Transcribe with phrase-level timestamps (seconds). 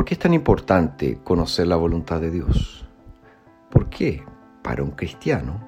[0.00, 2.86] ¿Por qué es tan importante conocer la voluntad de Dios?
[3.70, 4.24] ¿Por qué
[4.62, 5.62] para un cristiano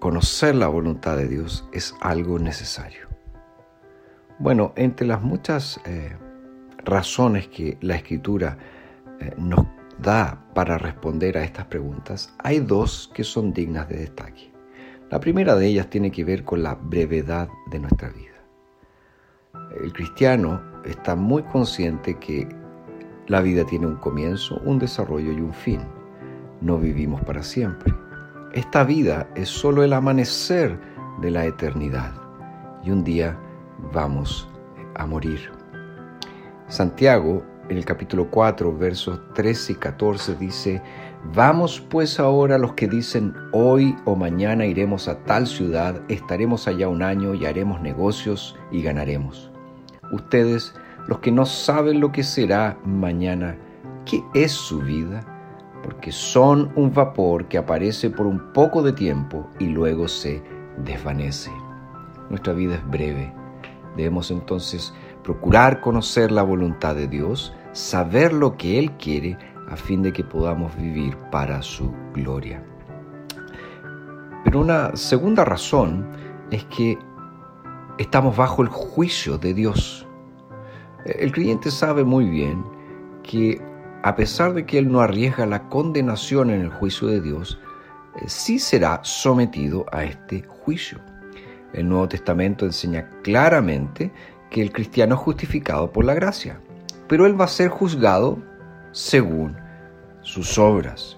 [0.00, 3.06] conocer la voluntad de Dios es algo necesario?
[4.40, 6.16] Bueno, entre las muchas eh,
[6.78, 8.58] razones que la escritura
[9.20, 9.64] eh, nos
[10.00, 14.50] da para responder a estas preguntas, hay dos que son dignas de destaque.
[15.08, 18.42] La primera de ellas tiene que ver con la brevedad de nuestra vida.
[19.84, 22.48] El cristiano está muy consciente que
[23.26, 25.80] la vida tiene un comienzo, un desarrollo y un fin.
[26.60, 27.94] No vivimos para siempre.
[28.52, 30.78] Esta vida es solo el amanecer
[31.20, 32.12] de la eternidad
[32.82, 33.38] y un día
[33.92, 34.48] vamos
[34.96, 35.50] a morir.
[36.68, 40.82] Santiago, en el capítulo 4, versos 13 y 14, dice,
[41.34, 46.88] Vamos pues ahora los que dicen, hoy o mañana iremos a tal ciudad, estaremos allá
[46.88, 49.49] un año y haremos negocios y ganaremos.
[50.12, 50.74] Ustedes,
[51.06, 53.56] los que no saben lo que será mañana,
[54.04, 55.20] ¿qué es su vida?
[55.82, 60.42] Porque son un vapor que aparece por un poco de tiempo y luego se
[60.84, 61.50] desvanece.
[62.28, 63.32] Nuestra vida es breve.
[63.96, 69.36] Debemos entonces procurar conocer la voluntad de Dios, saber lo que Él quiere
[69.68, 72.62] a fin de que podamos vivir para su gloria.
[74.44, 76.08] Pero una segunda razón
[76.50, 76.98] es que
[77.98, 80.06] estamos bajo el juicio de Dios.
[81.04, 82.64] El creyente sabe muy bien
[83.22, 83.60] que
[84.02, 87.58] a pesar de que él no arriesga la condenación en el juicio de Dios,
[88.16, 90.98] eh, sí será sometido a este juicio.
[91.72, 94.10] El Nuevo Testamento enseña claramente
[94.50, 96.60] que el cristiano es justificado por la gracia,
[97.08, 98.38] pero él va a ser juzgado
[98.92, 99.56] según
[100.22, 101.16] sus obras.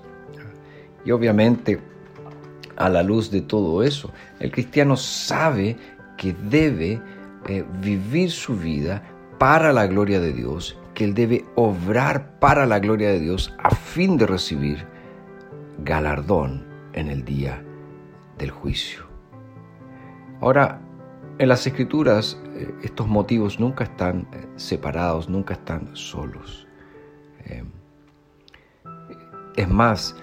[1.05, 1.81] Y obviamente,
[2.77, 5.77] a la luz de todo eso, el cristiano sabe
[6.23, 7.03] que debe
[7.49, 9.03] eh, vivir su vida
[9.41, 13.75] para la gloria de Dios, que él debe obrar para la gloria de Dios a
[13.75, 14.87] fin de recibir
[15.79, 17.65] galardón en el día
[18.39, 19.05] del juicio.
[20.41, 20.81] Ahora,
[21.39, 26.69] en las escrituras eh, estos motivos nunca están eh, separados, nunca están solos.
[29.57, 30.15] es más,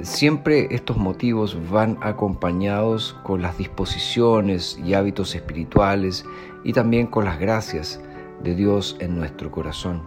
[0.00, 6.24] Siempre estos motivos van acompañados con las disposiciones y hábitos espirituales
[6.64, 8.00] y también con las gracias
[8.42, 10.02] de Dios en nuestro corazón.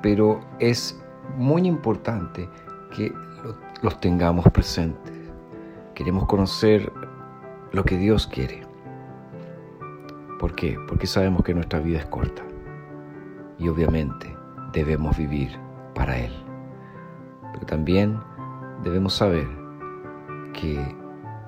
[0.00, 0.98] Pero es
[1.36, 2.48] muy importante
[2.96, 3.12] que
[3.82, 5.12] los tengamos presentes.
[5.94, 6.90] Queremos conocer
[7.72, 8.62] lo que Dios quiere.
[10.40, 10.78] ¿Por qué?
[10.88, 12.42] Porque sabemos que nuestra vida es corta
[13.58, 14.34] y obviamente
[14.72, 15.50] debemos vivir
[15.94, 16.32] para Él.
[17.52, 18.18] Pero también
[18.82, 19.46] debemos saber
[20.52, 20.78] que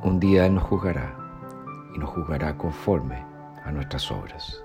[0.02, 1.16] un día Él nos juzgará
[1.94, 3.24] y nos juzgará conforme
[3.64, 4.62] a nuestras obras.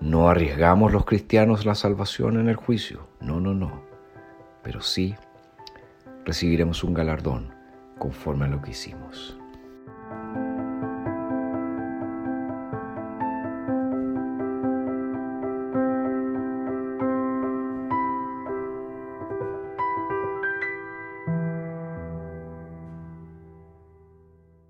[0.00, 3.82] No arriesgamos los cristianos la salvación en el juicio, no, no, no,
[4.62, 5.14] pero sí
[6.24, 7.54] recibiremos un galardón
[7.98, 9.38] conforme a lo que hicimos.